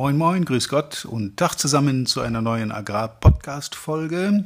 Moin 0.00 0.16
Moin, 0.16 0.46
Grüß 0.46 0.70
Gott 0.70 1.04
und 1.04 1.36
Tag 1.36 1.56
zusammen 1.56 2.06
zu 2.06 2.22
einer 2.22 2.40
neuen 2.40 2.72
Agrar-Podcast-Folge. 2.72 4.44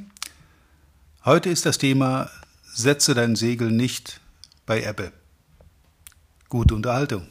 Heute 1.25 1.49
ist 1.49 1.65
das 1.65 1.79
Thema 1.79 2.29
Setze 2.75 3.15
dein 3.15 3.37
Segel 3.37 3.71
nicht 3.71 4.21
bei 4.67 4.83
Ebbe. 4.83 5.13
Gute 6.49 6.75
Unterhaltung. 6.75 7.29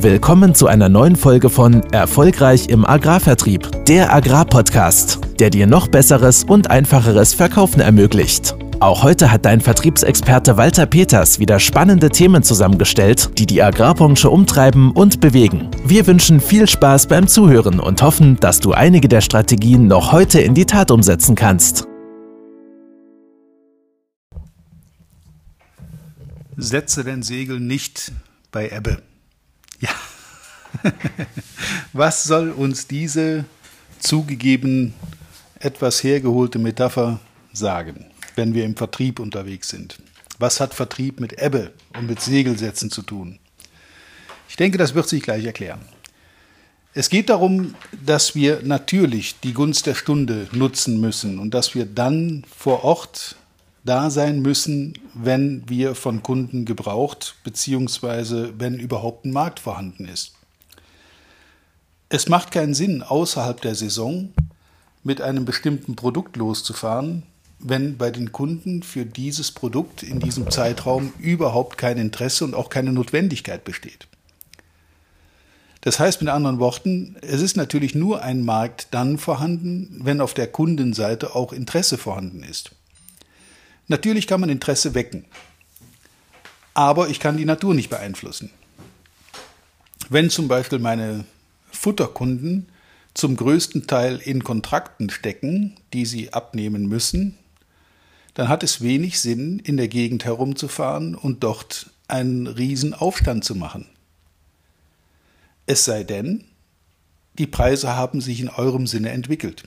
Willkommen 0.00 0.54
zu 0.54 0.68
einer 0.68 0.88
neuen 0.88 1.16
Folge 1.16 1.50
von 1.50 1.82
Erfolgreich 1.92 2.70
im 2.70 2.86
Agrarvertrieb, 2.86 3.84
der 3.84 4.10
Agrarpodcast, 4.10 5.20
der 5.38 5.50
dir 5.50 5.66
noch 5.66 5.88
besseres 5.88 6.44
und 6.44 6.70
einfacheres 6.70 7.34
Verkaufen 7.34 7.80
ermöglicht. 7.80 8.56
Auch 8.80 9.02
heute 9.02 9.32
hat 9.32 9.44
dein 9.44 9.60
Vertriebsexperte 9.60 10.56
Walter 10.56 10.86
Peters 10.86 11.40
wieder 11.40 11.58
spannende 11.58 12.10
Themen 12.10 12.44
zusammengestellt, 12.44 13.36
die 13.36 13.44
die 13.44 13.60
Agrarbranche 13.60 14.30
umtreiben 14.30 14.92
und 14.92 15.20
bewegen. 15.20 15.68
Wir 15.84 16.06
wünschen 16.06 16.40
viel 16.40 16.68
Spaß 16.68 17.08
beim 17.08 17.26
Zuhören 17.26 17.80
und 17.80 18.02
hoffen, 18.02 18.38
dass 18.38 18.60
du 18.60 18.72
einige 18.72 19.08
der 19.08 19.20
Strategien 19.20 19.88
noch 19.88 20.12
heute 20.12 20.40
in 20.40 20.54
die 20.54 20.64
Tat 20.64 20.92
umsetzen 20.92 21.34
kannst. 21.34 21.88
Setze 26.56 27.02
den 27.02 27.24
Segel 27.24 27.58
nicht 27.58 28.12
bei 28.52 28.70
Ebbe. 28.70 29.02
Ja. 29.80 29.90
Was 31.92 32.22
soll 32.22 32.50
uns 32.50 32.86
diese 32.86 33.44
zugegeben 33.98 34.94
etwas 35.58 36.04
hergeholte 36.04 36.60
Metapher 36.60 37.18
sagen? 37.52 38.06
Wenn 38.38 38.54
wir 38.54 38.64
im 38.64 38.76
Vertrieb 38.76 39.20
unterwegs 39.20 39.68
sind. 39.68 39.98
Was 40.38 40.60
hat 40.60 40.72
Vertrieb 40.72 41.20
mit 41.20 41.42
Ebbe 41.42 41.72
und 41.98 42.06
mit 42.06 42.22
Segelsätzen 42.22 42.90
zu 42.90 43.02
tun? 43.02 43.38
Ich 44.48 44.56
denke, 44.56 44.78
das 44.78 44.94
wird 44.94 45.08
sich 45.08 45.22
gleich 45.22 45.44
erklären. 45.44 45.80
Es 46.94 47.10
geht 47.10 47.28
darum, 47.28 47.74
dass 48.04 48.34
wir 48.34 48.62
natürlich 48.62 49.38
die 49.40 49.52
Gunst 49.52 49.86
der 49.86 49.94
Stunde 49.94 50.48
nutzen 50.52 51.00
müssen 51.00 51.38
und 51.38 51.52
dass 51.52 51.74
wir 51.74 51.84
dann 51.84 52.44
vor 52.56 52.84
Ort 52.84 53.36
da 53.84 54.10
sein 54.10 54.40
müssen, 54.40 54.94
wenn 55.14 55.68
wir 55.68 55.94
von 55.94 56.22
Kunden 56.22 56.64
gebraucht, 56.64 57.34
beziehungsweise 57.44 58.54
wenn 58.58 58.78
überhaupt 58.78 59.24
ein 59.24 59.32
Markt 59.32 59.60
vorhanden 59.60 60.06
ist. 60.06 60.32
Es 62.08 62.28
macht 62.28 62.52
keinen 62.52 62.74
Sinn, 62.74 63.02
außerhalb 63.02 63.60
der 63.60 63.74
Saison 63.74 64.32
mit 65.02 65.20
einem 65.20 65.44
bestimmten 65.44 65.94
Produkt 65.94 66.36
loszufahren, 66.36 67.22
wenn 67.58 67.96
bei 67.96 68.10
den 68.10 68.32
Kunden 68.32 68.82
für 68.82 69.04
dieses 69.04 69.50
Produkt 69.50 70.02
in 70.02 70.20
diesem 70.20 70.50
Zeitraum 70.50 71.12
überhaupt 71.18 71.76
kein 71.76 71.98
Interesse 71.98 72.44
und 72.44 72.54
auch 72.54 72.70
keine 72.70 72.92
Notwendigkeit 72.92 73.64
besteht. 73.64 74.06
Das 75.80 75.98
heißt 75.98 76.20
mit 76.20 76.30
anderen 76.30 76.58
Worten, 76.58 77.16
es 77.22 77.40
ist 77.40 77.56
natürlich 77.56 77.94
nur 77.94 78.22
ein 78.22 78.44
Markt 78.44 78.88
dann 78.90 79.18
vorhanden, 79.18 80.00
wenn 80.02 80.20
auf 80.20 80.34
der 80.34 80.48
Kundenseite 80.48 81.34
auch 81.34 81.52
Interesse 81.52 81.98
vorhanden 81.98 82.42
ist. 82.42 82.72
Natürlich 83.86 84.26
kann 84.26 84.40
man 84.40 84.50
Interesse 84.50 84.94
wecken, 84.94 85.24
aber 86.74 87.08
ich 87.08 87.20
kann 87.20 87.36
die 87.36 87.44
Natur 87.44 87.74
nicht 87.74 87.90
beeinflussen. 87.90 88.50
Wenn 90.10 90.30
zum 90.30 90.48
Beispiel 90.48 90.78
meine 90.78 91.24
Futterkunden 91.70 92.68
zum 93.14 93.36
größten 93.36 93.86
Teil 93.86 94.18
in 94.18 94.44
Kontrakten 94.44 95.10
stecken, 95.10 95.74
die 95.92 96.06
sie 96.06 96.32
abnehmen 96.32 96.86
müssen, 96.86 97.36
dann 98.38 98.48
hat 98.48 98.62
es 98.62 98.82
wenig 98.82 99.18
Sinn, 99.18 99.58
in 99.58 99.76
der 99.76 99.88
Gegend 99.88 100.24
herumzufahren 100.24 101.16
und 101.16 101.42
dort 101.42 101.90
einen 102.06 102.46
riesen 102.46 102.94
Aufstand 102.94 103.44
zu 103.44 103.56
machen. 103.56 103.84
Es 105.66 105.84
sei 105.84 106.04
denn, 106.04 106.44
die 107.36 107.48
Preise 107.48 107.96
haben 107.96 108.20
sich 108.20 108.40
in 108.40 108.48
eurem 108.48 108.86
Sinne 108.86 109.10
entwickelt. 109.10 109.64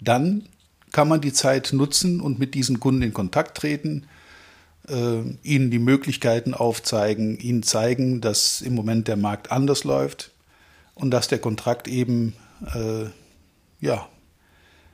Dann 0.00 0.48
kann 0.92 1.08
man 1.08 1.20
die 1.20 1.32
Zeit 1.32 1.72
nutzen 1.72 2.20
und 2.20 2.38
mit 2.38 2.54
diesen 2.54 2.78
Kunden 2.78 3.02
in 3.02 3.12
Kontakt 3.12 3.56
treten, 3.56 4.06
äh, 4.86 5.22
ihnen 5.42 5.72
die 5.72 5.80
Möglichkeiten 5.80 6.54
aufzeigen, 6.54 7.36
ihnen 7.40 7.64
zeigen, 7.64 8.20
dass 8.20 8.60
im 8.60 8.76
Moment 8.76 9.08
der 9.08 9.16
Markt 9.16 9.50
anders 9.50 9.82
läuft 9.82 10.30
und 10.94 11.10
dass 11.10 11.26
der 11.26 11.40
Kontrakt 11.40 11.88
eben, 11.88 12.34
äh, 12.72 13.06
ja, 13.84 14.08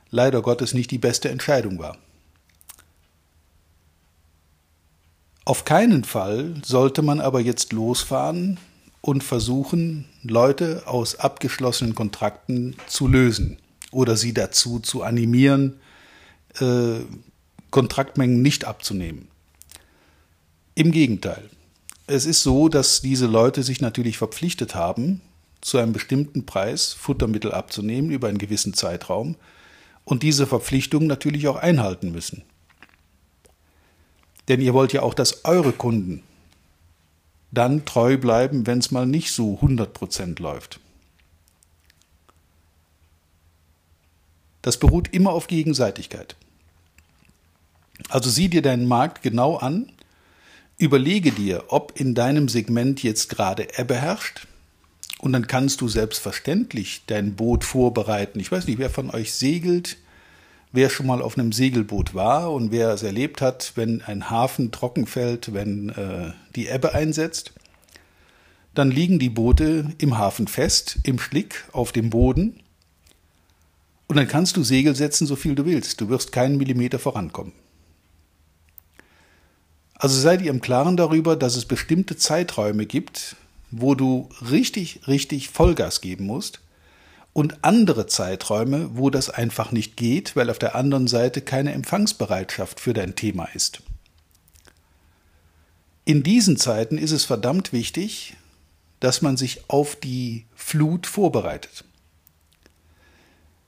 leider 0.09 0.41
Gottes 0.41 0.73
nicht 0.73 0.89
die 0.89 0.97
beste 0.97 1.29
Entscheidung 1.29 1.77
war. 1.77 1.95
Auf 5.49 5.65
keinen 5.65 6.03
Fall 6.03 6.53
sollte 6.63 7.01
man 7.01 7.19
aber 7.19 7.39
jetzt 7.39 7.73
losfahren 7.73 8.59
und 9.01 9.23
versuchen, 9.23 10.05
Leute 10.21 10.83
aus 10.85 11.15
abgeschlossenen 11.15 11.95
Kontrakten 11.95 12.75
zu 12.85 13.07
lösen 13.07 13.57
oder 13.89 14.15
sie 14.15 14.31
dazu 14.31 14.77
zu 14.77 15.01
animieren, 15.01 15.79
äh, 16.59 16.99
Kontraktmengen 17.71 18.43
nicht 18.43 18.65
abzunehmen. 18.65 19.27
Im 20.75 20.91
Gegenteil. 20.91 21.49
Es 22.05 22.27
ist 22.27 22.43
so, 22.43 22.69
dass 22.69 23.01
diese 23.01 23.25
Leute 23.25 23.63
sich 23.63 23.81
natürlich 23.81 24.19
verpflichtet 24.19 24.75
haben, 24.75 25.19
zu 25.61 25.79
einem 25.79 25.93
bestimmten 25.93 26.45
Preis 26.45 26.93
Futtermittel 26.93 27.53
abzunehmen 27.53 28.11
über 28.11 28.27
einen 28.27 28.37
gewissen 28.37 28.75
Zeitraum 28.75 29.35
und 30.05 30.21
diese 30.21 30.45
Verpflichtung 30.45 31.07
natürlich 31.07 31.47
auch 31.47 31.55
einhalten 31.55 32.11
müssen. 32.11 32.43
Denn 34.49 34.61
ihr 34.61 34.73
wollt 34.73 34.93
ja 34.93 35.03
auch, 35.03 35.13
dass 35.13 35.45
eure 35.45 35.71
Kunden 35.71 36.23
dann 37.51 37.85
treu 37.85 38.17
bleiben, 38.17 38.67
wenn 38.67 38.79
es 38.79 38.91
mal 38.91 39.05
nicht 39.05 39.31
so 39.31 39.59
100% 39.61 40.41
läuft. 40.41 40.79
Das 44.61 44.77
beruht 44.77 45.13
immer 45.13 45.31
auf 45.31 45.47
Gegenseitigkeit. 45.47 46.35
Also 48.09 48.29
sieh 48.29 48.49
dir 48.49 48.61
deinen 48.61 48.87
Markt 48.87 49.21
genau 49.21 49.57
an, 49.57 49.91
überlege 50.77 51.31
dir, 51.31 51.65
ob 51.67 51.99
in 51.99 52.15
deinem 52.15 52.49
Segment 52.49 53.03
jetzt 53.03 53.29
gerade 53.29 53.77
Ebbe 53.77 53.95
herrscht 53.95 54.47
und 55.19 55.33
dann 55.33 55.47
kannst 55.47 55.81
du 55.81 55.87
selbstverständlich 55.87 57.03
dein 57.07 57.35
Boot 57.35 57.63
vorbereiten. 57.63 58.39
Ich 58.39 58.51
weiß 58.51 58.67
nicht, 58.67 58.79
wer 58.79 58.89
von 58.89 59.09
euch 59.11 59.33
segelt, 59.33 59.97
Wer 60.71 60.89
schon 60.89 61.07
mal 61.07 61.21
auf 61.21 61.37
einem 61.37 61.51
Segelboot 61.51 62.13
war 62.13 62.51
und 62.51 62.71
wer 62.71 62.89
es 62.89 63.01
erlebt 63.01 63.41
hat, 63.41 63.71
wenn 63.75 64.03
ein 64.03 64.29
Hafen 64.29 64.71
trocken 64.71 65.07
fällt, 65.07 65.53
wenn 65.53 65.89
äh, 65.89 66.31
die 66.55 66.67
Ebbe 66.67 66.93
einsetzt, 66.93 67.53
dann 68.75 68.91
liegen 68.91 69.17
die 69.17 69.31
Boote 69.31 69.95
im 69.97 70.19
Hafen 70.19 70.47
fest, 70.47 70.99
im 71.03 71.17
Schlick, 71.17 71.65
auf 71.71 71.91
dem 71.91 72.11
Boden. 72.11 72.61
Und 74.07 74.17
dann 74.17 74.27
kannst 74.27 74.57
du 74.57 74.63
Segel 74.63 74.95
setzen, 74.95 75.25
so 75.25 75.35
viel 75.35 75.55
du 75.55 75.65
willst. 75.65 76.01
Du 76.01 76.09
wirst 76.09 76.31
keinen 76.31 76.57
Millimeter 76.57 76.99
vorankommen. 76.99 77.53
Also 79.95 80.19
sei 80.19 80.37
dir 80.37 80.51
im 80.51 80.61
Klaren 80.61 80.97
darüber, 80.97 81.35
dass 81.35 81.55
es 81.55 81.65
bestimmte 81.65 82.15
Zeiträume 82.15 82.85
gibt, 82.85 83.35
wo 83.71 83.95
du 83.95 84.29
richtig, 84.49 85.01
richtig 85.07 85.49
Vollgas 85.49 85.99
geben 85.99 86.25
musst 86.25 86.61
und 87.33 87.63
andere 87.63 88.07
Zeiträume, 88.07 88.89
wo 88.93 89.09
das 89.09 89.29
einfach 89.29 89.71
nicht 89.71 89.95
geht, 89.97 90.35
weil 90.35 90.49
auf 90.49 90.59
der 90.59 90.75
anderen 90.75 91.07
Seite 91.07 91.41
keine 91.41 91.73
Empfangsbereitschaft 91.73 92.79
für 92.79 92.93
dein 92.93 93.15
Thema 93.15 93.45
ist. 93.53 93.81
In 96.05 96.23
diesen 96.23 96.57
Zeiten 96.57 96.97
ist 96.97 97.11
es 97.11 97.25
verdammt 97.25 97.71
wichtig, 97.71 98.35
dass 98.99 99.21
man 99.21 99.37
sich 99.37 99.69
auf 99.69 99.95
die 99.95 100.45
Flut 100.55 101.07
vorbereitet. 101.07 101.85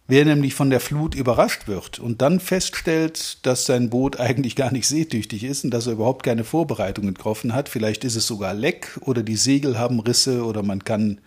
Wer 0.08 0.26
nämlich 0.26 0.56
von 0.56 0.70
der 0.70 0.82
Flut 0.82 1.16
überrascht 1.16 1.68
wird 1.68 2.00
und 2.00 2.22
dann 2.22 2.42
feststellt, 2.42 3.46
dass 3.46 3.66
sein 3.66 3.90
Boot 3.90 4.20
eigentlich 4.20 4.58
gar 4.58 4.72
nicht 4.72 4.88
seetüchtig 4.88 5.46
ist 5.46 5.64
und 5.64 5.72
dass 5.72 5.88
er 5.88 5.94
überhaupt 5.94 6.24
keine 6.24 6.44
Vorbereitungen 6.44 7.14
getroffen 7.14 7.54
hat, 7.54 7.70
vielleicht 7.70 8.04
ist 8.04 8.16
es 8.16 8.28
sogar 8.28 8.54
leck 8.54 9.00
oder 9.02 9.24
die 9.24 9.38
Segel 9.38 9.80
haben 9.80 10.02
Risse 10.02 10.44
oder 10.44 10.64
man 10.64 10.84
kann 10.84 11.22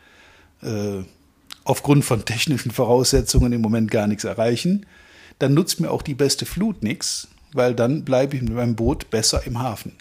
äh, 0.61 1.05
aufgrund 1.65 2.05
von 2.05 2.25
technischen 2.25 2.71
Voraussetzungen 2.71 3.53
im 3.53 3.61
Moment 3.61 3.91
gar 3.91 4.07
nichts 4.07 4.25
erreichen, 4.25 4.87
dann 5.39 5.55
nutzt 5.55 5.81
mir 5.81 5.91
auch 5.91 6.03
die 6.03 6.15
beste 6.15 6.47
Flut 6.47 6.83
nichts, 6.83 7.29
weil 7.53 7.75
dann 7.75 8.05
bleibe 8.05 8.37
ich 8.37 8.43
mit 8.43 8.53
meinem 8.53 8.77
Boot 8.77 9.11
besser 9.11 9.47
im 9.47 9.61
Hafen. 9.61 9.93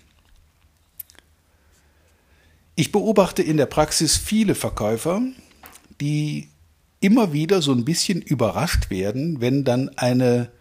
Ich 2.75 2.92
beobachte 2.92 3.44
in 3.44 3.57
der 3.57 3.68
Praxis 3.68 4.18
viele 4.18 4.56
Verkäufer, 4.56 5.21
die 6.01 6.50
immer 7.00 7.33
wieder 7.33 7.62
so 7.62 7.71
ein 7.71 7.86
bisschen 7.86 8.21
überrascht 8.21 8.89
werden, 8.89 9.42
wenn 9.42 9.63
dann 9.63 9.89
eine, 9.89 10.51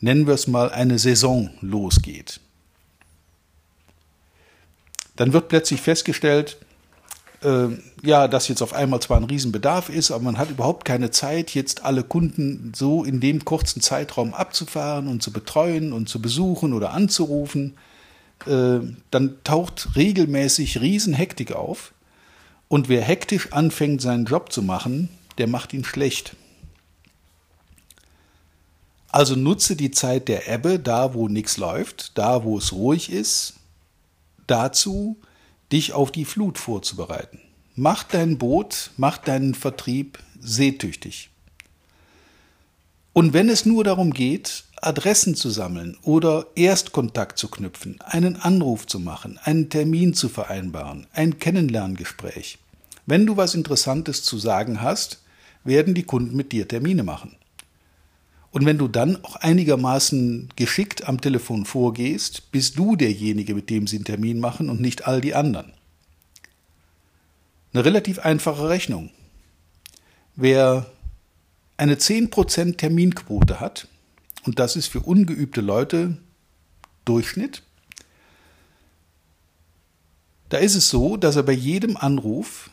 nennen 0.00 0.26
wir 0.26 0.34
es 0.34 0.46
mal, 0.48 0.70
eine 0.70 0.98
Saison 0.98 1.50
losgeht. 1.60 2.40
Dann 5.14 5.32
wird 5.32 5.48
plötzlich 5.48 5.80
festgestellt, 5.80 6.58
äh, 7.42 7.68
ja, 8.02 8.28
dass 8.28 8.48
jetzt 8.48 8.62
auf 8.62 8.72
einmal 8.72 9.00
zwar 9.00 9.18
ein 9.18 9.24
Riesenbedarf 9.24 9.88
ist, 9.88 10.10
aber 10.10 10.24
man 10.24 10.38
hat 10.38 10.50
überhaupt 10.50 10.84
keine 10.84 11.10
Zeit, 11.10 11.54
jetzt 11.54 11.84
alle 11.84 12.02
Kunden 12.02 12.72
so 12.74 13.04
in 13.04 13.20
dem 13.20 13.44
kurzen 13.44 13.80
Zeitraum 13.80 14.34
abzufahren 14.34 15.08
und 15.08 15.22
zu 15.22 15.32
betreuen 15.32 15.92
und 15.92 16.08
zu 16.08 16.20
besuchen 16.20 16.72
oder 16.72 16.92
anzurufen. 16.92 17.74
Äh, 18.46 18.80
dann 19.10 19.38
taucht 19.44 19.90
regelmäßig 19.96 20.80
Riesenhektik 20.80 21.52
auf. 21.52 21.92
Und 22.68 22.88
wer 22.88 23.02
hektisch 23.02 23.52
anfängt, 23.52 24.02
seinen 24.02 24.24
Job 24.24 24.52
zu 24.52 24.62
machen, 24.62 25.08
der 25.38 25.46
macht 25.46 25.72
ihn 25.72 25.84
schlecht. 25.84 26.34
Also 29.08 29.36
nutze 29.36 29.76
die 29.76 29.92
Zeit 29.92 30.28
der 30.28 30.48
Ebbe, 30.48 30.78
da 30.78 31.14
wo 31.14 31.28
nichts 31.28 31.56
läuft, 31.56 32.18
da 32.18 32.44
wo 32.44 32.58
es 32.58 32.72
ruhig 32.72 33.10
ist, 33.10 33.54
dazu, 34.46 35.16
dich 35.72 35.92
auf 35.92 36.12
die 36.12 36.24
Flut 36.24 36.58
vorzubereiten. 36.58 37.40
Mach 37.74 38.02
dein 38.04 38.38
Boot, 38.38 38.90
mach 38.96 39.18
deinen 39.18 39.54
Vertrieb 39.54 40.18
seetüchtig. 40.40 41.30
Und 43.12 43.32
wenn 43.32 43.48
es 43.48 43.64
nur 43.64 43.84
darum 43.84 44.12
geht, 44.12 44.64
Adressen 44.80 45.34
zu 45.34 45.48
sammeln 45.50 45.96
oder 46.02 46.46
Erstkontakt 46.54 47.38
zu 47.38 47.48
knüpfen, 47.48 47.98
einen 48.02 48.36
Anruf 48.36 48.86
zu 48.86 49.00
machen, 49.00 49.38
einen 49.42 49.70
Termin 49.70 50.14
zu 50.14 50.28
vereinbaren, 50.28 51.06
ein 51.12 51.38
Kennenlerngespräch. 51.38 52.58
Wenn 53.06 53.24
du 53.24 53.36
was 53.36 53.54
Interessantes 53.54 54.22
zu 54.22 54.38
sagen 54.38 54.82
hast, 54.82 55.22
werden 55.64 55.94
die 55.94 56.02
Kunden 56.02 56.36
mit 56.36 56.52
dir 56.52 56.68
Termine 56.68 57.02
machen. 57.02 57.36
Und 58.56 58.64
wenn 58.64 58.78
du 58.78 58.88
dann 58.88 59.22
auch 59.22 59.36
einigermaßen 59.36 60.48
geschickt 60.56 61.06
am 61.06 61.20
Telefon 61.20 61.66
vorgehst, 61.66 62.50
bist 62.52 62.78
du 62.78 62.96
derjenige, 62.96 63.54
mit 63.54 63.68
dem 63.68 63.86
sie 63.86 63.96
einen 63.96 64.06
Termin 64.06 64.40
machen 64.40 64.70
und 64.70 64.80
nicht 64.80 65.06
all 65.06 65.20
die 65.20 65.34
anderen. 65.34 65.74
Eine 67.74 67.84
relativ 67.84 68.18
einfache 68.20 68.66
Rechnung. 68.70 69.10
Wer 70.36 70.90
eine 71.76 71.96
10% 71.96 72.78
Terminquote 72.78 73.60
hat, 73.60 73.88
und 74.44 74.58
das 74.58 74.74
ist 74.74 74.86
für 74.86 75.00
ungeübte 75.00 75.60
Leute 75.60 76.16
Durchschnitt, 77.04 77.62
da 80.48 80.56
ist 80.56 80.76
es 80.76 80.88
so, 80.88 81.18
dass 81.18 81.36
er 81.36 81.42
bei 81.42 81.52
jedem 81.52 81.98
Anruf 81.98 82.70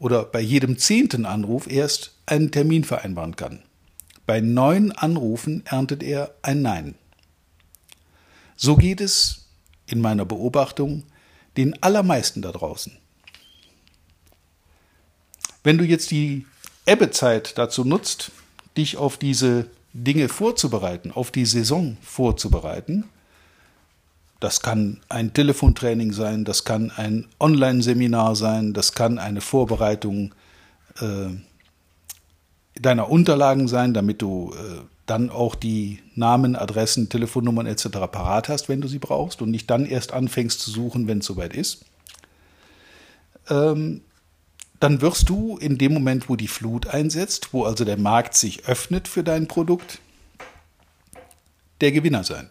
oder 0.00 0.24
bei 0.24 0.40
jedem 0.40 0.76
zehnten 0.76 1.24
Anruf 1.24 1.70
erst 1.70 2.16
einen 2.26 2.50
Termin 2.50 2.82
vereinbaren 2.82 3.36
kann. 3.36 3.62
Bei 4.26 4.40
neun 4.40 4.92
Anrufen 4.92 5.64
erntet 5.66 6.02
er 6.02 6.34
ein 6.42 6.62
Nein. 6.62 6.96
So 8.56 8.76
geht 8.76 9.00
es 9.00 9.46
in 9.86 10.00
meiner 10.00 10.24
Beobachtung 10.24 11.04
den 11.56 11.80
allermeisten 11.82 12.42
da 12.42 12.52
draußen. 12.52 12.96
Wenn 15.62 15.78
du 15.78 15.84
jetzt 15.84 16.10
die 16.10 16.46
Ebbezeit 16.84 17.56
dazu 17.58 17.84
nutzt, 17.84 18.32
dich 18.76 18.96
auf 18.96 19.16
diese 19.16 19.66
Dinge 19.92 20.28
vorzubereiten, 20.28 21.10
auf 21.12 21.30
die 21.30 21.46
Saison 21.46 21.96
vorzubereiten, 22.02 23.04
das 24.40 24.60
kann 24.60 25.00
ein 25.08 25.32
Telefontraining 25.32 26.12
sein, 26.12 26.44
das 26.44 26.64
kann 26.64 26.90
ein 26.90 27.26
Online-Seminar 27.40 28.36
sein, 28.36 28.74
das 28.74 28.92
kann 28.92 29.18
eine 29.18 29.40
Vorbereitung 29.40 30.34
äh, 31.00 31.30
deiner 32.80 33.10
Unterlagen 33.10 33.68
sein, 33.68 33.94
damit 33.94 34.22
du 34.22 34.52
äh, 34.54 34.80
dann 35.06 35.30
auch 35.30 35.54
die 35.54 36.00
Namen, 36.14 36.56
Adressen, 36.56 37.08
Telefonnummern 37.08 37.66
etc. 37.66 37.88
parat 38.10 38.48
hast, 38.48 38.68
wenn 38.68 38.80
du 38.80 38.88
sie 38.88 38.98
brauchst 38.98 39.40
und 39.40 39.50
nicht 39.50 39.70
dann 39.70 39.86
erst 39.86 40.12
anfängst 40.12 40.60
zu 40.60 40.70
suchen, 40.70 41.06
wenn 41.06 41.18
es 41.18 41.26
soweit 41.26 41.54
ist. 41.54 41.84
Ähm, 43.48 44.02
dann 44.80 45.00
wirst 45.00 45.28
du 45.28 45.56
in 45.56 45.78
dem 45.78 45.94
Moment, 45.94 46.28
wo 46.28 46.36
die 46.36 46.48
Flut 46.48 46.88
einsetzt, 46.88 47.52
wo 47.52 47.64
also 47.64 47.84
der 47.84 47.96
Markt 47.96 48.34
sich 48.34 48.66
öffnet 48.66 49.08
für 49.08 49.22
dein 49.22 49.48
Produkt, 49.48 50.00
der 51.80 51.92
Gewinner 51.92 52.24
sein. 52.24 52.50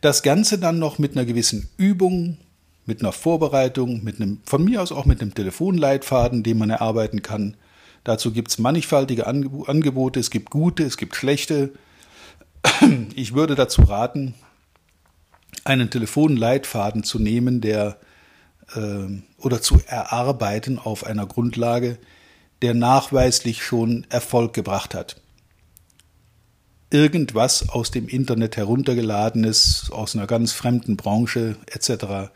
Das 0.00 0.22
Ganze 0.22 0.58
dann 0.58 0.78
noch 0.78 0.98
mit 0.98 1.12
einer 1.12 1.26
gewissen 1.26 1.68
Übung, 1.76 2.38
mit 2.86 3.00
einer 3.00 3.12
Vorbereitung, 3.12 4.02
mit 4.02 4.20
einem, 4.20 4.40
von 4.44 4.64
mir 4.64 4.82
aus 4.82 4.92
auch 4.92 5.04
mit 5.04 5.20
einem 5.20 5.34
Telefonleitfaden, 5.34 6.42
den 6.42 6.58
man 6.58 6.70
erarbeiten 6.70 7.22
kann, 7.22 7.56
Dazu 8.04 8.32
gibt 8.32 8.50
es 8.50 8.58
mannigfaltige 8.58 9.26
Angebote, 9.26 10.18
es 10.18 10.30
gibt 10.30 10.50
gute, 10.50 10.82
es 10.84 10.96
gibt 10.96 11.16
schlechte. 11.16 11.72
Ich 13.14 13.34
würde 13.34 13.54
dazu 13.54 13.82
raten, 13.82 14.34
einen 15.64 15.90
Telefonleitfaden 15.90 17.04
zu 17.04 17.18
nehmen, 17.18 17.60
der 17.60 17.98
äh, 18.74 19.22
oder 19.38 19.62
zu 19.62 19.80
erarbeiten 19.86 20.78
auf 20.78 21.04
einer 21.04 21.26
Grundlage, 21.26 21.98
der 22.62 22.74
nachweislich 22.74 23.62
schon 23.64 24.06
Erfolg 24.08 24.52
gebracht 24.52 24.94
hat. 24.94 25.20
Irgendwas 26.90 27.68
aus 27.68 27.90
dem 27.90 28.08
Internet 28.08 28.56
heruntergeladenes, 28.56 29.90
aus 29.92 30.14
einer 30.14 30.26
ganz 30.26 30.52
fremden 30.52 30.96
Branche 30.96 31.56
etc. 31.66 32.30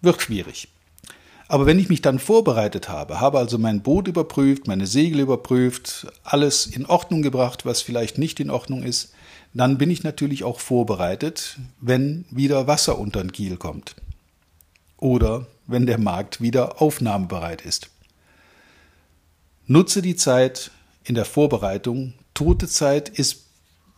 wird 0.00 0.22
schwierig. 0.22 0.68
Aber 1.50 1.66
wenn 1.66 1.80
ich 1.80 1.88
mich 1.88 2.00
dann 2.00 2.20
vorbereitet 2.20 2.88
habe, 2.88 3.20
habe 3.20 3.40
also 3.40 3.58
mein 3.58 3.82
Boot 3.82 4.06
überprüft, 4.06 4.68
meine 4.68 4.86
Segel 4.86 5.18
überprüft, 5.18 6.06
alles 6.22 6.64
in 6.64 6.86
Ordnung 6.86 7.22
gebracht, 7.22 7.66
was 7.66 7.82
vielleicht 7.82 8.18
nicht 8.18 8.38
in 8.38 8.50
Ordnung 8.50 8.84
ist, 8.84 9.14
dann 9.52 9.76
bin 9.76 9.90
ich 9.90 10.04
natürlich 10.04 10.44
auch 10.44 10.60
vorbereitet, 10.60 11.58
wenn 11.80 12.24
wieder 12.30 12.68
Wasser 12.68 13.00
unter 13.00 13.20
den 13.20 13.32
Kiel 13.32 13.56
kommt. 13.56 13.96
Oder 14.96 15.48
wenn 15.66 15.86
der 15.86 15.98
Markt 15.98 16.40
wieder 16.40 16.80
aufnahmebereit 16.80 17.62
ist. 17.62 17.90
Nutze 19.66 20.02
die 20.02 20.14
Zeit 20.14 20.70
in 21.02 21.16
der 21.16 21.24
Vorbereitung. 21.24 22.12
Tote 22.32 22.68
Zeit 22.68 23.08
ist 23.08 23.46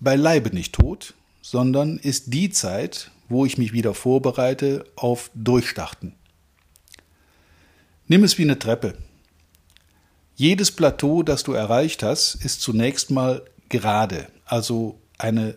beileibe 0.00 0.54
nicht 0.54 0.72
tot, 0.74 1.12
sondern 1.42 1.98
ist 1.98 2.32
die 2.32 2.48
Zeit, 2.48 3.10
wo 3.28 3.44
ich 3.44 3.58
mich 3.58 3.74
wieder 3.74 3.92
vorbereite 3.92 4.86
auf 4.96 5.30
Durchstarten. 5.34 6.14
Nimm 8.08 8.24
es 8.24 8.38
wie 8.38 8.42
eine 8.42 8.58
Treppe. 8.58 8.94
Jedes 10.34 10.70
Plateau, 10.70 11.22
das 11.22 11.44
du 11.44 11.52
erreicht 11.52 12.02
hast, 12.02 12.34
ist 12.44 12.60
zunächst 12.60 13.10
mal 13.10 13.42
gerade, 13.68 14.28
also 14.44 14.98
eine 15.18 15.56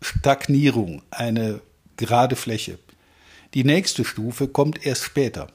Stagnierung, 0.00 1.02
eine 1.10 1.60
gerade 1.96 2.36
Fläche. 2.36 2.78
Die 3.54 3.64
nächste 3.64 4.04
Stufe 4.04 4.48
kommt 4.48 4.86
erst 4.86 5.04
später. 5.04 5.48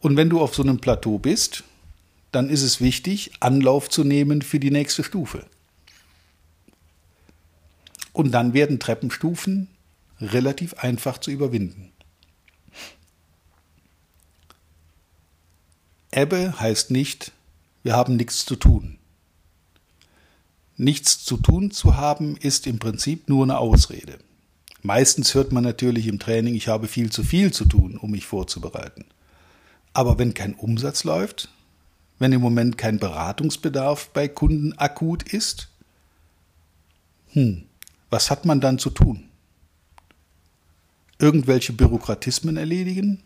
Und 0.00 0.16
wenn 0.16 0.28
du 0.28 0.40
auf 0.40 0.54
so 0.54 0.62
einem 0.62 0.80
Plateau 0.80 1.18
bist, 1.18 1.64
dann 2.32 2.50
ist 2.50 2.62
es 2.62 2.80
wichtig, 2.80 3.30
Anlauf 3.40 3.88
zu 3.88 4.04
nehmen 4.04 4.42
für 4.42 4.58
die 4.58 4.72
nächste 4.72 5.04
Stufe. 5.04 5.46
Und 8.12 8.32
dann 8.32 8.52
werden 8.52 8.80
Treppenstufen 8.80 9.68
relativ 10.20 10.74
einfach 10.74 11.18
zu 11.18 11.30
überwinden. 11.30 11.93
Ebbe 16.16 16.60
heißt 16.60 16.90
nicht, 16.90 17.32
wir 17.82 17.94
haben 17.94 18.16
nichts 18.16 18.44
zu 18.44 18.56
tun. 18.56 18.98
Nichts 20.76 21.24
zu 21.24 21.36
tun 21.36 21.70
zu 21.70 21.96
haben 21.96 22.36
ist 22.36 22.66
im 22.66 22.78
Prinzip 22.78 23.28
nur 23.28 23.44
eine 23.44 23.58
Ausrede. 23.58 24.18
Meistens 24.82 25.34
hört 25.34 25.50
man 25.50 25.64
natürlich 25.64 26.06
im 26.06 26.18
Training, 26.18 26.54
ich 26.54 26.68
habe 26.68 26.88
viel 26.88 27.10
zu 27.10 27.22
viel 27.24 27.52
zu 27.52 27.64
tun, 27.64 27.96
um 27.96 28.10
mich 28.10 28.26
vorzubereiten. 28.26 29.06
Aber 29.92 30.18
wenn 30.18 30.34
kein 30.34 30.54
Umsatz 30.54 31.04
läuft, 31.04 31.48
wenn 32.18 32.32
im 32.32 32.40
Moment 32.40 32.78
kein 32.78 32.98
Beratungsbedarf 32.98 34.10
bei 34.10 34.28
Kunden 34.28 34.72
akut 34.74 35.22
ist, 35.22 35.68
hm, 37.32 37.64
was 38.10 38.30
hat 38.30 38.44
man 38.44 38.60
dann 38.60 38.78
zu 38.78 38.90
tun? 38.90 39.28
Irgendwelche 41.18 41.72
Bürokratismen 41.72 42.56
erledigen? 42.56 43.22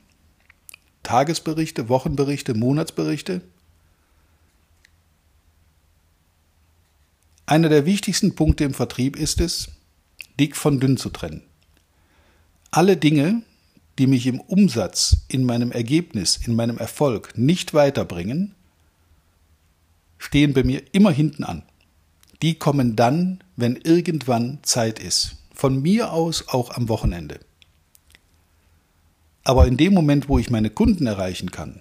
Tagesberichte, 1.08 1.88
Wochenberichte, 1.88 2.52
Monatsberichte. 2.52 3.40
Einer 7.46 7.70
der 7.70 7.86
wichtigsten 7.86 8.34
Punkte 8.34 8.64
im 8.64 8.74
Vertrieb 8.74 9.16
ist 9.16 9.40
es, 9.40 9.70
dick 10.38 10.54
von 10.54 10.80
dünn 10.80 10.98
zu 10.98 11.08
trennen. 11.08 11.40
Alle 12.70 12.98
Dinge, 12.98 13.40
die 13.98 14.06
mich 14.06 14.26
im 14.26 14.38
Umsatz, 14.38 15.16
in 15.28 15.46
meinem 15.46 15.72
Ergebnis, 15.72 16.36
in 16.46 16.54
meinem 16.54 16.76
Erfolg 16.76 17.38
nicht 17.38 17.72
weiterbringen, 17.72 18.54
stehen 20.18 20.52
bei 20.52 20.62
mir 20.62 20.82
immer 20.92 21.10
hinten 21.10 21.42
an. 21.42 21.62
Die 22.42 22.56
kommen 22.56 22.96
dann, 22.96 23.42
wenn 23.56 23.76
irgendwann 23.76 24.58
Zeit 24.62 24.98
ist. 24.98 25.36
Von 25.54 25.80
mir 25.80 26.12
aus 26.12 26.48
auch 26.48 26.72
am 26.72 26.90
Wochenende. 26.90 27.40
Aber 29.48 29.66
in 29.66 29.78
dem 29.78 29.94
Moment, 29.94 30.28
wo 30.28 30.38
ich 30.38 30.50
meine 30.50 30.68
Kunden 30.68 31.06
erreichen 31.06 31.50
kann, 31.50 31.80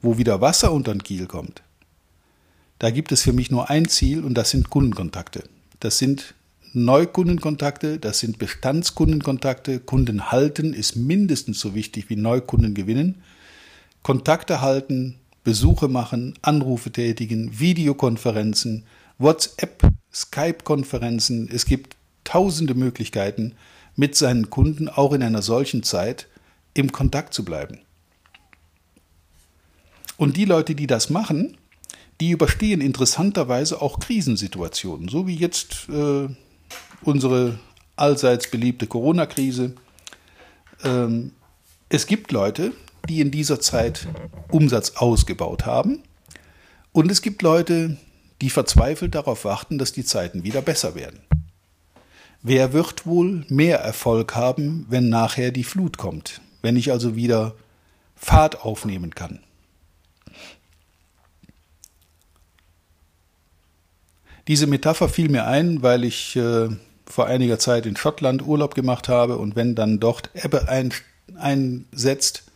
wo 0.00 0.16
wieder 0.16 0.40
Wasser 0.40 0.72
unter 0.72 0.94
den 0.94 1.02
Kiel 1.02 1.26
kommt, 1.26 1.62
da 2.78 2.88
gibt 2.88 3.12
es 3.12 3.20
für 3.20 3.34
mich 3.34 3.50
nur 3.50 3.68
ein 3.68 3.86
Ziel 3.86 4.24
und 4.24 4.32
das 4.32 4.48
sind 4.48 4.70
Kundenkontakte. 4.70 5.44
Das 5.80 5.98
sind 5.98 6.32
Neukundenkontakte, 6.72 7.98
das 7.98 8.20
sind 8.20 8.38
Bestandskundenkontakte. 8.38 9.78
Kunden 9.78 10.30
halten 10.30 10.72
ist 10.72 10.96
mindestens 10.96 11.60
so 11.60 11.74
wichtig 11.74 12.08
wie 12.08 12.16
Neukunden 12.16 12.72
gewinnen. 12.72 13.16
Kontakte 14.02 14.62
halten, 14.62 15.16
Besuche 15.44 15.88
machen, 15.88 16.32
Anrufe 16.40 16.90
tätigen, 16.90 17.60
Videokonferenzen, 17.60 18.84
WhatsApp, 19.18 19.86
Skype-Konferenzen. 20.14 21.50
Es 21.52 21.66
gibt 21.66 21.98
tausende 22.24 22.72
Möglichkeiten, 22.72 23.52
mit 23.96 24.16
seinen 24.16 24.48
Kunden 24.48 24.88
auch 24.88 25.12
in 25.12 25.22
einer 25.22 25.42
solchen 25.42 25.82
Zeit 25.82 26.26
im 26.78 26.92
Kontakt 26.92 27.34
zu 27.34 27.44
bleiben. 27.44 27.80
Und 30.16 30.36
die 30.36 30.44
Leute, 30.44 30.74
die 30.74 30.86
das 30.86 31.10
machen, 31.10 31.56
die 32.20 32.30
überstehen 32.30 32.80
interessanterweise 32.80 33.80
auch 33.80 34.00
Krisensituationen, 34.00 35.08
so 35.08 35.26
wie 35.26 35.36
jetzt 35.36 35.88
äh, 35.88 36.28
unsere 37.02 37.58
allseits 37.96 38.50
beliebte 38.50 38.86
Corona-Krise. 38.86 39.74
Ähm, 40.82 41.32
es 41.88 42.06
gibt 42.06 42.32
Leute, 42.32 42.72
die 43.08 43.20
in 43.20 43.30
dieser 43.30 43.60
Zeit 43.60 44.08
Umsatz 44.50 44.90
ausgebaut 44.96 45.66
haben. 45.66 46.02
Und 46.92 47.10
es 47.10 47.22
gibt 47.22 47.42
Leute, 47.42 47.96
die 48.40 48.50
verzweifelt 48.50 49.14
darauf 49.14 49.44
warten, 49.44 49.78
dass 49.78 49.92
die 49.92 50.04
Zeiten 50.04 50.42
wieder 50.42 50.62
besser 50.62 50.94
werden. 50.94 51.20
Wer 52.42 52.72
wird 52.72 53.06
wohl 53.06 53.44
mehr 53.48 53.78
Erfolg 53.80 54.34
haben, 54.34 54.86
wenn 54.88 55.08
nachher 55.08 55.50
die 55.50 55.64
Flut 55.64 55.98
kommt, 55.98 56.40
wenn 56.62 56.76
ich 56.76 56.90
also 56.90 57.16
wieder 57.16 57.54
Fahrt 58.16 58.62
aufnehmen 58.62 59.14
kann? 59.14 59.40
Diese 64.48 64.66
Metapher 64.66 65.08
fiel 65.08 65.28
mir 65.28 65.46
ein, 65.46 65.82
weil 65.82 66.04
ich 66.04 66.34
äh, 66.36 66.68
vor 67.06 67.26
einiger 67.26 67.58
Zeit 67.58 67.84
in 67.84 67.96
Schottland 67.96 68.46
Urlaub 68.46 68.74
gemacht 68.74 69.08
habe 69.08 69.36
und 69.36 69.56
wenn 69.56 69.74
dann 69.74 70.00
dort 70.00 70.30
Ebbe 70.34 70.68
ein, 70.68 70.92
einsetzt, 71.36 72.47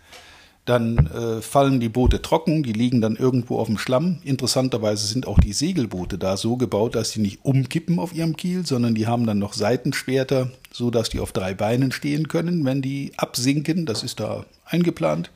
dann 0.64 1.06
äh, 1.08 1.42
fallen 1.42 1.80
die 1.80 1.88
Boote 1.88 2.22
trocken, 2.22 2.62
die 2.62 2.72
liegen 2.72 3.00
dann 3.00 3.16
irgendwo 3.16 3.58
auf 3.58 3.66
dem 3.66 3.78
Schlamm. 3.78 4.18
Interessanterweise 4.22 5.06
sind 5.08 5.26
auch 5.26 5.40
die 5.40 5.52
Segelboote 5.52 6.18
da 6.18 6.36
so 6.36 6.56
gebaut, 6.56 6.94
dass 6.94 7.10
sie 7.10 7.20
nicht 7.20 7.44
umkippen 7.44 7.98
auf 7.98 8.14
ihrem 8.14 8.36
Kiel, 8.36 8.64
sondern 8.64 8.94
die 8.94 9.08
haben 9.08 9.26
dann 9.26 9.40
noch 9.40 9.54
Seitenschwerter, 9.54 10.52
so 10.70 10.90
dass 10.90 11.08
die 11.08 11.18
auf 11.18 11.32
drei 11.32 11.54
Beinen 11.54 11.90
stehen 11.90 12.28
können, 12.28 12.64
wenn 12.64 12.80
die 12.80 13.12
absinken. 13.16 13.86
Das 13.86 14.04
ist 14.04 14.20
da 14.20 14.46
eingeplant. 14.64 15.30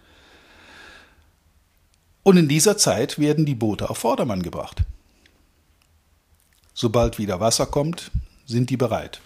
Und 2.22 2.36
in 2.36 2.48
dieser 2.48 2.76
Zeit 2.76 3.18
werden 3.18 3.46
die 3.46 3.54
Boote 3.54 3.90
auf 3.90 3.98
Vordermann 3.98 4.42
gebracht. 4.42 4.84
Sobald 6.72 7.18
wieder 7.18 7.40
Wasser 7.40 7.66
kommt, 7.66 8.12
sind 8.46 8.70
die 8.70 8.76
bereit. 8.76 9.20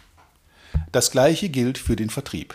Das 0.92 1.10
gleiche 1.10 1.50
gilt 1.50 1.76
für 1.76 1.96
den 1.96 2.08
Vertrieb. 2.08 2.54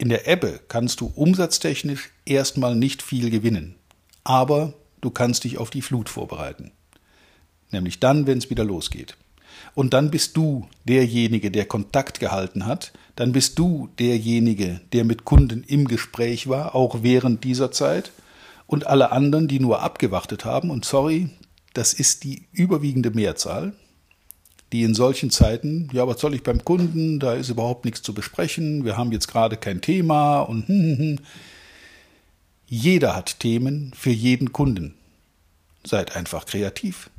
In 0.00 0.08
der 0.08 0.28
Ebbe 0.28 0.60
kannst 0.68 1.00
du 1.00 1.12
umsatztechnisch 1.12 2.10
erstmal 2.24 2.76
nicht 2.76 3.02
viel 3.02 3.30
gewinnen, 3.30 3.74
aber 4.22 4.74
du 5.00 5.10
kannst 5.10 5.42
dich 5.42 5.58
auf 5.58 5.70
die 5.70 5.82
Flut 5.82 6.08
vorbereiten. 6.08 6.70
Nämlich 7.72 7.98
dann, 7.98 8.28
wenn 8.28 8.38
es 8.38 8.48
wieder 8.48 8.64
losgeht. 8.64 9.16
Und 9.74 9.94
dann 9.94 10.12
bist 10.12 10.36
du 10.36 10.68
derjenige, 10.84 11.50
der 11.50 11.66
Kontakt 11.66 12.20
gehalten 12.20 12.64
hat, 12.64 12.92
dann 13.16 13.32
bist 13.32 13.58
du 13.58 13.88
derjenige, 13.98 14.80
der 14.92 15.04
mit 15.04 15.24
Kunden 15.24 15.64
im 15.64 15.88
Gespräch 15.88 16.48
war, 16.48 16.76
auch 16.76 17.02
während 17.02 17.42
dieser 17.42 17.72
Zeit, 17.72 18.12
und 18.68 18.86
alle 18.86 19.10
anderen, 19.10 19.48
die 19.48 19.58
nur 19.58 19.82
abgewartet 19.82 20.44
haben, 20.44 20.70
und 20.70 20.84
sorry, 20.84 21.30
das 21.74 21.92
ist 21.92 22.22
die 22.22 22.46
überwiegende 22.52 23.10
Mehrzahl, 23.10 23.72
die 24.72 24.82
in 24.82 24.94
solchen 24.94 25.30
Zeiten, 25.30 25.88
ja, 25.92 26.06
was 26.06 26.20
soll 26.20 26.34
ich 26.34 26.42
beim 26.42 26.64
Kunden, 26.64 27.18
da 27.18 27.34
ist 27.34 27.48
überhaupt 27.48 27.84
nichts 27.84 28.02
zu 28.02 28.12
besprechen, 28.12 28.84
wir 28.84 28.96
haben 28.96 29.12
jetzt 29.12 29.28
gerade 29.28 29.56
kein 29.56 29.80
Thema 29.80 30.40
und 30.40 30.68
hm, 30.68 30.82
hm, 30.82 30.98
hm. 30.98 31.18
jeder 32.66 33.16
hat 33.16 33.40
Themen 33.40 33.92
für 33.96 34.10
jeden 34.10 34.52
Kunden. 34.52 34.94
Seid 35.84 36.16
einfach 36.16 36.44
kreativ. 36.44 37.10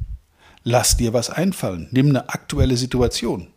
Lass 0.64 0.98
dir 0.98 1.14
was 1.14 1.30
einfallen, 1.30 1.88
nimm 1.92 2.10
eine 2.10 2.30
aktuelle 2.30 2.78
Situation. 2.78 3.48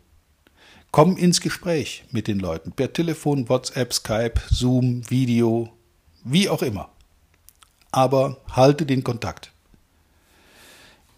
Komm 0.91 1.17
ins 1.17 1.41
Gespräch 1.41 2.03
mit 2.11 2.27
den 2.27 2.39
Leuten 2.39 2.71
per 2.71 2.93
Telefon, 2.93 3.49
WhatsApp, 3.49 3.93
Skype, 3.93 4.41
Zoom, 4.49 5.09
Video, 5.09 5.69
wie 6.23 6.49
auch 6.49 6.61
immer. 6.61 6.89
Aber 7.91 8.37
halte 8.51 8.85
den 8.85 9.03
Kontakt. 9.03 9.52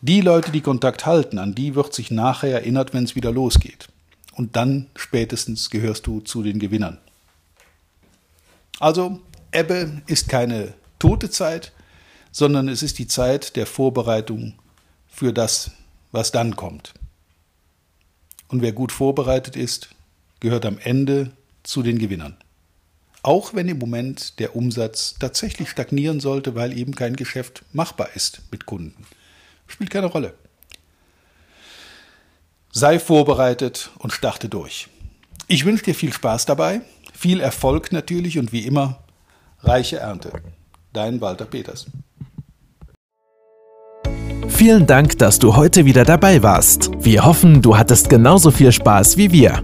Die 0.07 0.21
Leute, 0.21 0.51
die 0.51 0.61
Kontakt 0.61 1.07
halten, 1.07 1.39
an 1.39 1.55
die 1.55 1.73
wird 1.73 1.91
sich 1.91 2.11
nachher 2.11 2.51
erinnert, 2.53 2.93
wenn 2.93 3.05
es 3.05 3.15
wieder 3.15 3.31
losgeht. 3.31 3.87
Und 4.35 4.55
dann 4.55 4.85
spätestens 4.95 5.71
gehörst 5.71 6.05
du 6.05 6.19
zu 6.19 6.43
den 6.43 6.59
Gewinnern. 6.59 6.99
Also, 8.79 9.19
Ebbe 9.51 10.03
ist 10.05 10.29
keine 10.29 10.75
tote 10.99 11.31
Zeit, 11.31 11.71
sondern 12.31 12.67
es 12.67 12.83
ist 12.83 12.99
die 12.99 13.07
Zeit 13.07 13.55
der 13.55 13.65
Vorbereitung 13.65 14.53
für 15.07 15.33
das, 15.33 15.71
was 16.11 16.31
dann 16.31 16.55
kommt. 16.55 16.93
Und 18.47 18.61
wer 18.61 18.73
gut 18.73 18.91
vorbereitet 18.91 19.55
ist, 19.55 19.89
gehört 20.39 20.67
am 20.67 20.77
Ende 20.77 21.31
zu 21.63 21.81
den 21.81 21.97
Gewinnern. 21.97 22.37
Auch 23.23 23.55
wenn 23.55 23.67
im 23.67 23.79
Moment 23.79 24.37
der 24.37 24.55
Umsatz 24.55 25.15
tatsächlich 25.19 25.71
stagnieren 25.71 26.19
sollte, 26.19 26.53
weil 26.53 26.77
eben 26.77 26.93
kein 26.93 27.15
Geschäft 27.15 27.63
machbar 27.73 28.09
ist 28.13 28.43
mit 28.51 28.67
Kunden. 28.67 29.03
Spielt 29.67 29.89
keine 29.89 30.07
Rolle. 30.07 30.33
Sei 32.71 32.99
vorbereitet 32.99 33.91
und 33.99 34.11
starte 34.11 34.49
durch. 34.49 34.89
Ich 35.47 35.65
wünsche 35.65 35.85
dir 35.85 35.95
viel 35.95 36.11
Spaß 36.11 36.45
dabei, 36.45 36.81
viel 37.13 37.39
Erfolg 37.39 37.91
natürlich 37.91 38.37
und 38.39 38.51
wie 38.51 38.65
immer 38.65 39.03
reiche 39.59 39.97
Ernte. 39.97 40.31
Dein 40.91 41.21
Walter 41.21 41.45
Peters. 41.45 41.85
Vielen 44.47 44.87
Dank, 44.87 45.19
dass 45.19 45.39
du 45.39 45.55
heute 45.55 45.85
wieder 45.85 46.05
dabei 46.05 46.41
warst. 46.41 46.89
Wir 46.99 47.25
hoffen, 47.25 47.61
du 47.61 47.77
hattest 47.77 48.09
genauso 48.09 48.51
viel 48.51 48.71
Spaß 48.71 49.17
wie 49.17 49.31
wir. 49.31 49.63